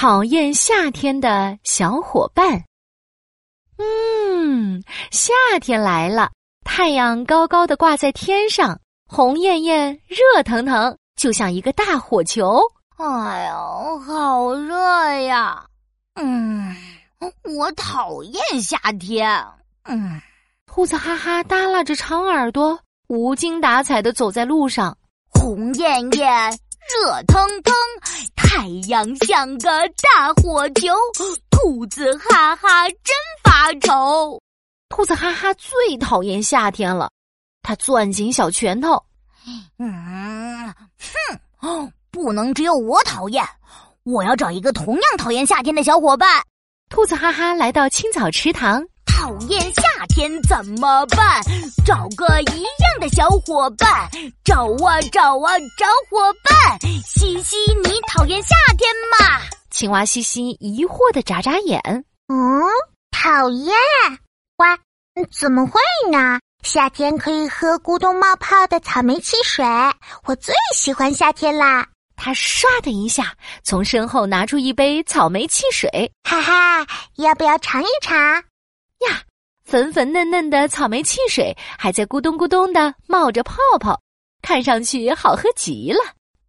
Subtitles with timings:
[0.00, 2.64] 讨厌夏天的小伙伴。
[3.76, 6.30] 嗯，夏天来了，
[6.64, 12.62] 太阳高高的挂在天上，红艳艳、热腾腾，就像一个大火球。
[12.96, 14.78] 哎呦，好热
[15.24, 15.66] 呀！
[16.14, 16.74] 嗯，
[17.54, 19.30] 我讨厌夏天。
[19.84, 20.18] 嗯，
[20.64, 24.96] 兔子哈哈耷拉着长耳朵，无精打采的走在路上，
[25.28, 26.58] 红艳艳。
[27.04, 27.72] 热腾腾，
[28.52, 29.70] 太阳像个
[30.02, 30.92] 大火球，
[31.50, 33.14] 兔子哈哈真
[33.44, 34.42] 发愁。
[34.88, 37.08] 兔子哈哈最讨厌夏天了，
[37.62, 39.00] 他攥紧小拳头，
[39.78, 40.74] 嗯，
[41.58, 43.46] 哼，不能只有我讨厌，
[44.02, 46.42] 我要找一个同样讨厌夏天的小伙伴。
[46.88, 48.84] 兔子哈哈来到青草池塘。
[49.06, 51.40] 讨厌夏天怎么办？
[51.84, 54.08] 找个一样的小伙伴，
[54.44, 56.78] 找啊找啊找伙伴。
[57.06, 59.40] 西西，你讨厌夏天吗？
[59.70, 61.80] 青蛙西西疑惑的眨眨眼。
[62.28, 62.62] 嗯，
[63.10, 63.74] 讨厌。
[64.56, 66.38] 喂，怎么会呢？
[66.62, 69.64] 夏天可以喝咕咚冒泡的草莓汽水，
[70.24, 71.86] 我最喜欢夏天啦。
[72.16, 78.18] 他唰的一下从身后拿出一杯草莓汽水，哈哈，要不要尝一尝？
[78.18, 79.22] 呀，
[79.70, 84.02] 粉粉嫩嫩的草莓汽水还在咕咚咕咚的冒着泡泡，
[84.42, 86.00] 看上去好喝极了。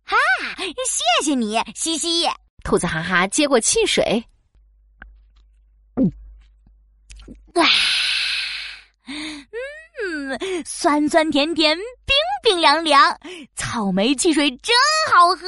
[0.03, 0.17] 哈，
[0.57, 2.27] 谢谢你，西西。
[2.63, 4.25] 兔子哈哈接过汽水，
[7.53, 7.63] 哇，
[9.05, 13.15] 嗯，酸酸甜甜，冰冰凉凉，
[13.55, 14.75] 草莓汽水真
[15.13, 15.45] 好喝。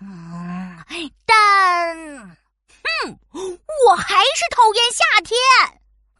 [0.00, 0.82] 嗯，
[1.26, 1.96] 但，
[3.04, 3.18] 哼，
[3.86, 5.36] 我还是讨厌夏天。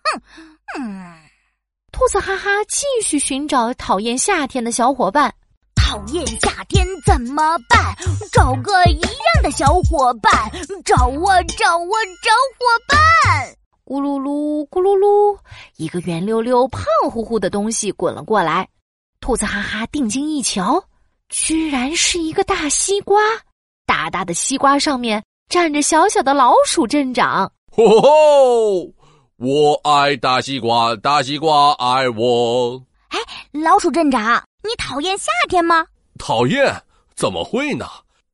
[0.05, 0.23] 哼，
[0.79, 1.15] 嗯，
[1.93, 5.35] 兔子哈哈继续寻找讨厌夏天的小伙伴。
[5.75, 7.95] 讨厌夏天怎么办？
[8.33, 10.33] 找个一样的小伙伴，
[10.85, 12.99] 找啊找啊找伙伴。
[13.85, 15.39] 咕噜噜，咕噜噜，
[15.77, 18.67] 一个圆溜溜、胖乎乎的东西滚了过来。
[19.21, 20.83] 兔子哈哈定睛一瞧，
[21.29, 23.21] 居然是一个大西瓜。
[23.87, 27.53] 大大的西瓜上面站着小小的老鼠镇长。
[27.71, 28.94] 吼吼！
[29.37, 32.81] 我爱大西瓜，大西瓜爱我。
[33.09, 33.19] 哎，
[33.51, 35.85] 老鼠镇长，你讨厌夏天吗？
[36.21, 36.73] 讨厌？
[37.17, 37.85] 怎么会呢？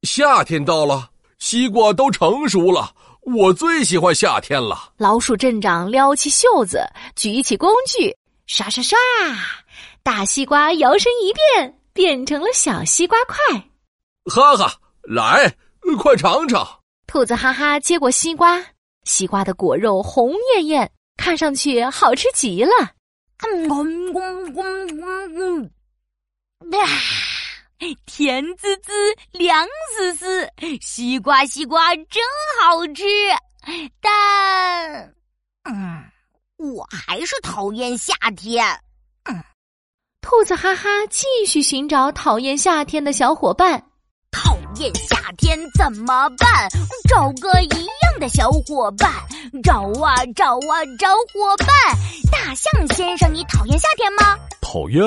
[0.03, 4.93] 夏天到了，西瓜都成熟了，我最喜欢夏天了。
[4.99, 6.87] 老鼠镇长撩起袖子，
[7.17, 8.15] 举起工具，
[8.47, 8.99] 刷刷刷，
[10.03, 13.37] 大西瓜摇身一变，变成了小西瓜块。
[14.27, 14.75] 哈哈，
[15.05, 15.51] 来，
[15.99, 16.69] 快尝尝。
[17.07, 18.63] 兔子哈哈接过西瓜。
[19.05, 22.71] 西瓜的果肉红艳艳，看上去好吃极了。
[23.43, 24.55] 嗯嗯嗯
[25.01, 25.71] 嗯
[26.63, 26.87] 嗯，啊，
[28.05, 28.93] 甜滋滋，
[29.33, 29.67] 凉
[29.97, 30.49] 丝丝，
[30.83, 32.23] 西瓜西瓜真
[32.63, 33.05] 好吃。
[34.01, 35.15] 但，
[35.65, 36.05] 嗯，
[36.59, 38.65] 我还是讨厌夏天。
[39.25, 39.43] 嗯，
[40.21, 43.90] 兔子哈哈继续寻找讨厌夏天的小伙伴。
[44.71, 46.69] 讨厌夏天怎么办？
[47.09, 49.11] 找个一样的小伙伴，
[49.65, 51.69] 找啊找啊找伙伴。
[52.31, 54.39] 大象先生，你讨厌夏天吗？
[54.61, 55.03] 讨厌？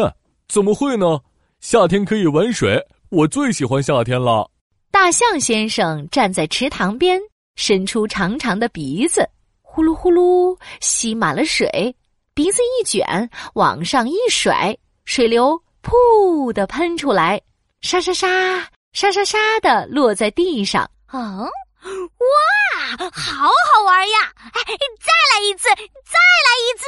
[0.49, 1.17] 怎么会呢？
[1.61, 2.77] 夏天可以玩水，
[3.09, 4.51] 我最喜欢夏天了。
[4.91, 7.17] 大象先生站在池塘边，
[7.55, 9.27] 伸出长长的鼻子，
[9.61, 11.95] 呼噜呼噜吸满了水，
[12.33, 17.41] 鼻子一卷，往上一甩，水流噗的喷出来，
[17.79, 18.27] 沙沙沙。
[18.93, 20.89] 沙沙沙的落在地上。
[21.11, 21.49] 嗯，哇，
[23.11, 24.31] 好好玩呀！
[24.53, 24.61] 哎，
[25.01, 26.85] 再来一次，再来一次！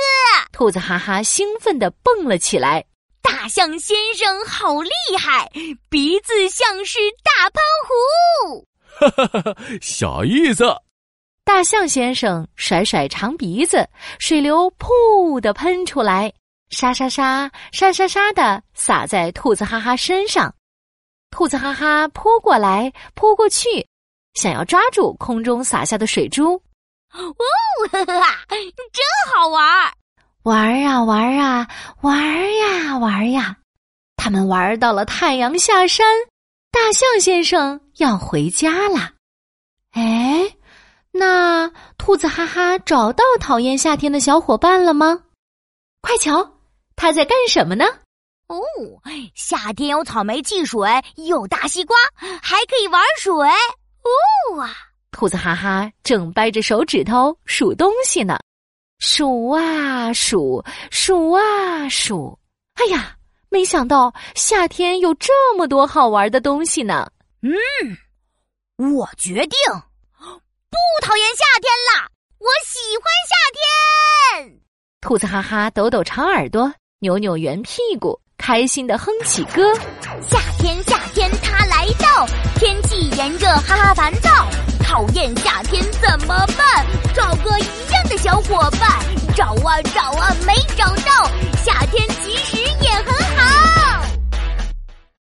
[0.52, 2.86] 兔子哈哈兴奋的蹦了起来。
[3.24, 5.50] 大象先生好厉害，
[5.90, 8.68] 鼻子像是大喷壶。
[9.00, 9.56] 哈哈哈！
[9.82, 10.64] 小意思。
[11.44, 13.88] 大象先生甩甩长鼻子，
[14.20, 16.32] 水流噗的喷出来，
[16.70, 20.54] 沙沙沙，沙沙沙的洒在兔子哈哈身上。
[21.36, 23.86] 兔子哈哈扑过来，扑过去，
[24.36, 26.54] 想要抓住空中洒下的水珠。
[27.12, 27.36] 哦，
[27.92, 29.04] 哈哈，真
[29.36, 29.94] 好玩！
[30.44, 31.68] 玩啊玩啊
[32.00, 33.58] 玩呀玩呀，
[34.16, 36.08] 他们玩到了太阳下山，
[36.72, 39.12] 大象先生要回家了。
[39.92, 40.56] 哎，
[41.12, 45.22] 那兔子哈哈找到讨厌夏天的小伙伴了吗？
[46.00, 46.50] 快瞧，
[46.96, 47.84] 他在干什么呢？
[48.48, 48.62] 哦，
[49.34, 51.96] 夏天有草莓汽水，有大西瓜，
[52.42, 53.34] 还可以玩水。
[53.34, 54.72] 哦啊！
[55.12, 58.38] 兔子哈哈正掰着手指头数东西呢，
[59.00, 62.38] 数啊数，数啊数。
[62.76, 63.18] 哎呀，
[63.50, 67.10] 没想到夏天有这么多好玩的东西呢。
[67.42, 67.52] 嗯，
[68.78, 69.58] 我决定，
[70.20, 72.10] 不讨厌夏天啦！
[72.38, 74.62] 我喜欢夏天。
[75.02, 79.74] 兔子哈哈抖抖长耳朵，扭扭圆屁股，开心的哼起歌。
[80.22, 82.28] 夏天，夏天它来到，
[82.60, 84.30] 天气炎热，哈哈烦躁。
[84.84, 86.86] 讨厌夏天怎么办？
[87.16, 88.88] 找个一样的小伙伴，
[89.36, 91.28] 找啊找啊没找到。
[91.66, 92.15] 夏天。